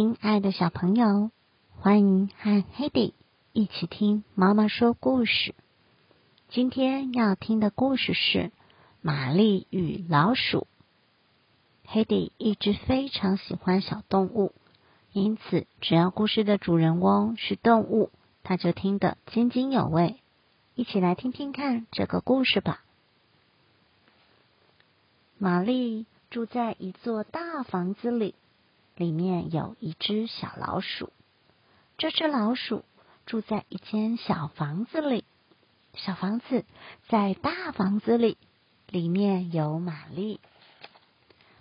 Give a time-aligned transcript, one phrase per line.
[0.00, 1.32] 亲爱的小朋友，
[1.76, 3.14] 欢迎和 Hedy
[3.52, 5.56] 一起听妈妈说故事。
[6.48, 8.38] 今天要听的故事是
[9.00, 10.68] 《玛丽与老鼠》。
[11.92, 14.52] Hedy 一直非常喜欢小动物，
[15.12, 18.12] 因此只要故事的主人翁是动物，
[18.44, 20.14] 他就听得津津有味。
[20.76, 22.84] 一起来听听看这个故事吧。
[25.38, 28.36] 玛丽住在一座大房子里，
[28.98, 31.12] 里面有一只小老鼠。
[31.98, 32.84] 这只老鼠
[33.26, 35.24] 住在一间小房子里，
[35.94, 36.64] 小房子
[37.08, 38.36] 在大房子里，
[38.88, 40.40] 里面有玛丽。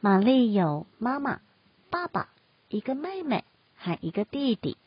[0.00, 1.42] 玛丽有妈妈、
[1.90, 2.30] 爸爸、
[2.70, 3.44] 一个妹妹
[3.76, 4.78] 和一个弟弟。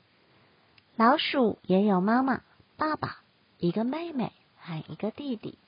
[0.95, 2.41] 老鼠也有妈妈、
[2.75, 3.21] 爸爸、
[3.59, 5.59] 一个妹妹和一个弟弟。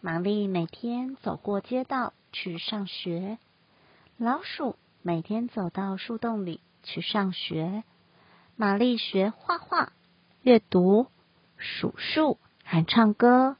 [0.00, 3.38] 玛丽每天走过街道去上学，
[4.16, 7.84] 老鼠每天走到树洞里去上学。
[8.56, 9.92] 玛丽学画画、
[10.42, 11.06] 阅读、
[11.56, 13.56] 数数还唱歌。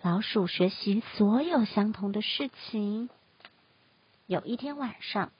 [0.00, 3.10] 老鼠学习所有相同的事情。
[4.26, 5.32] 有一天晚上，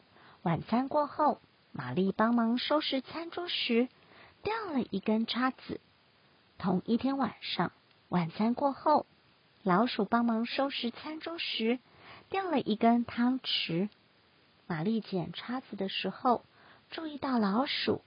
[0.42, 3.89] 晚餐过后，玛丽帮忙收拾餐桌时
[4.42, 5.81] 掉了一根叉子。
[6.59, 7.72] 同一天晚上，
[8.09, 9.06] 晚餐过后。
[9.62, 11.78] 老鼠帮忙收拾餐桌时，
[12.31, 13.91] 掉了一根汤匙。
[14.70, 16.44] 玛丽捡叉子的时候，
[16.92, 18.02] 注意到老鼠；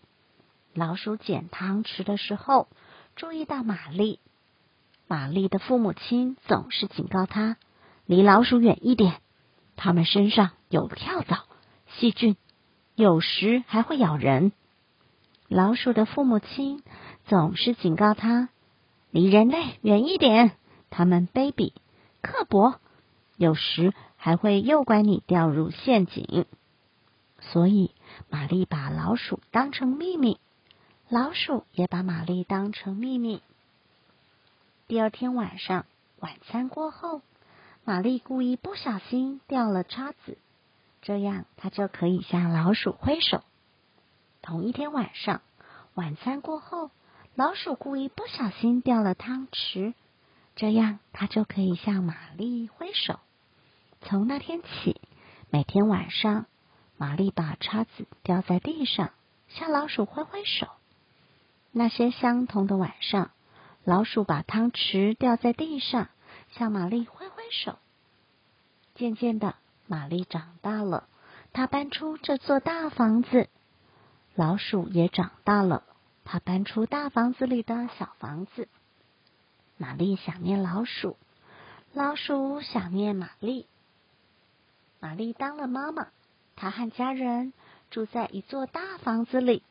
[0.73, 2.69] 老鼠捡汤匙的时候，
[3.17, 4.21] 注意到玛丽。
[5.05, 7.57] 玛丽的父母亲总是警告她：
[8.05, 9.19] 离老鼠远一点，
[9.75, 11.43] 它们身上有跳蚤、
[11.97, 12.37] 细菌，
[12.95, 14.53] 有时还会咬人。
[15.49, 16.81] 老鼠的父母亲
[17.25, 18.47] 总是警告他：
[19.11, 20.55] 离人类远一点。
[20.89, 21.73] 他们卑鄙、
[22.21, 22.79] 刻薄，
[23.35, 26.45] 有时还会诱拐你掉入陷阱。
[27.41, 27.91] 所以，
[28.29, 30.39] 玛丽把老鼠当成秘密，
[31.09, 33.41] 老鼠也把玛丽当成秘密。
[34.87, 35.85] 第二天晚上，
[36.21, 37.21] 晚餐过后，
[37.83, 40.37] 玛丽故意不小心掉了叉子，
[41.01, 43.43] 这样她就可以向老鼠挥手。
[44.41, 45.41] 同一天晚上，
[45.95, 46.91] 晚餐过后，
[47.35, 49.93] 老鼠故意不小心掉了汤匙。
[50.55, 53.19] 这样，他就可以向玛丽挥手。
[54.05, 54.99] 从那天起，
[55.49, 56.45] 每天晚上，
[56.97, 59.11] 玛丽把叉子掉在地上，
[59.47, 60.67] 向老鼠挥挥手。
[61.71, 63.31] 那些相同的晚上，
[63.83, 66.09] 老鼠把汤匙掉在地上，
[66.51, 67.79] 向玛丽挥挥手。
[68.95, 69.55] 渐渐的，
[69.87, 71.07] 玛丽长大了，
[71.53, 73.49] 她搬出这座大房子。
[74.35, 75.83] 老鼠也长大了，
[76.25, 78.67] 它搬出大房子里的小房子。
[79.77, 81.15] 玛丽想念老鼠，
[81.93, 83.65] 老鼠想念玛丽。
[85.03, 86.07] 玛丽当了妈妈，
[86.55, 87.51] 她和家人
[87.91, 89.61] 住在一座大房子里。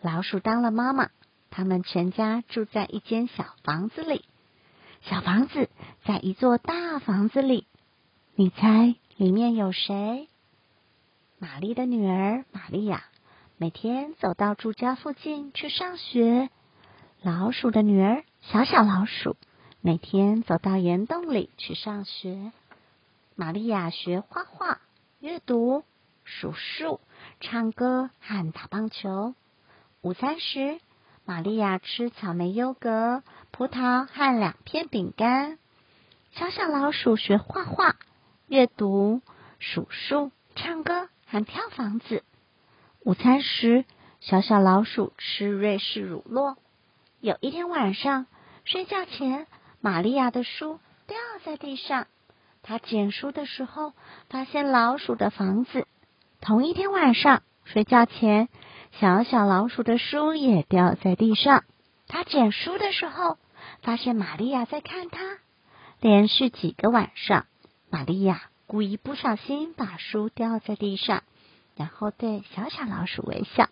[0.00, 1.10] 老鼠当了妈妈，
[1.50, 4.24] 他们全家住在一间小房子里。
[5.02, 5.68] 小房子
[6.04, 7.66] 在一座大房子里，
[8.36, 10.28] 你猜里面有谁？
[11.40, 13.02] 玛丽的女儿玛利亚
[13.56, 16.48] 每天走到住家附近去上学。
[17.22, 18.22] 老鼠的女儿。
[18.40, 19.36] 小小老鼠
[19.80, 22.52] 每天走到岩洞里去上学。
[23.36, 24.80] 玛利亚学画画、
[25.18, 25.82] 阅读、
[26.24, 27.00] 数数、
[27.40, 29.34] 唱歌和打棒球。
[30.02, 30.78] 午餐时，
[31.24, 35.58] 玛利亚吃草莓优格、葡萄和两片饼干。
[36.32, 37.96] 小小老鼠学画画、
[38.46, 39.20] 阅读、
[39.58, 42.22] 数数、唱歌和跳房子。
[43.00, 43.84] 午餐时，
[44.20, 46.56] 小小老鼠吃瑞士乳酪。
[47.20, 48.26] 有一天晚上。
[48.66, 49.46] 睡觉前，
[49.82, 52.06] 玛利亚的书掉在地上。
[52.66, 53.92] 他捡书的时候，
[54.30, 55.86] 发现老鼠的房子。
[56.40, 58.48] 同一天晚上，睡觉前，
[58.98, 61.64] 小小老鼠的书也掉在地上。
[62.08, 63.36] 他捡书的时候，
[63.82, 65.20] 发现玛利亚在看他。
[66.00, 67.44] 连续几个晚上，
[67.90, 71.22] 玛利亚故意不小心把书掉在地上，
[71.76, 73.68] 然后对小小老鼠微笑。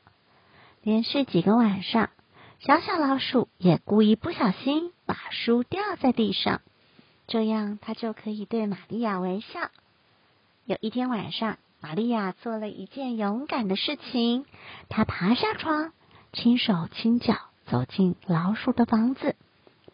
[0.83, 2.11] 连续几个晚上。
[2.59, 6.61] 小小老鼠也故意不小心把书掉在地上，
[7.27, 9.71] 这样他就可以对玛利亚微笑。
[10.65, 14.45] 有一天晚上，玛利亚做了一件勇敢的事情，
[14.89, 15.93] 她爬下床，
[16.33, 17.35] 轻手轻脚
[17.67, 19.35] 走进老鼠的房子，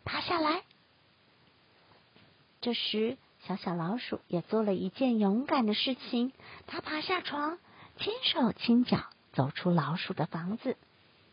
[0.04, 0.62] 爬下来。
[2.60, 3.16] 这时，
[3.46, 6.32] 小小老鼠也做了一件勇敢的事情，
[6.66, 7.58] 它爬下床，
[7.98, 10.76] 轻手轻脚走出老鼠的房子。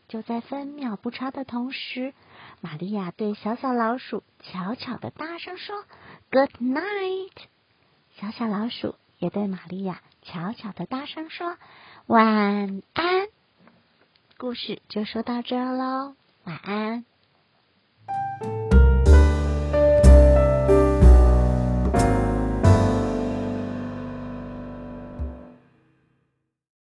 [0.08, 2.14] 就在分秒不差的同时，
[2.60, 5.84] 玛利亚对小小老鼠悄悄的大声说
[6.30, 7.32] ：“Good night。”
[8.18, 11.56] 小小老鼠也对玛利亚悄悄的大声说
[12.06, 13.28] 晚安。
[14.38, 16.14] 故事就说到这喽，
[16.44, 17.04] 晚安。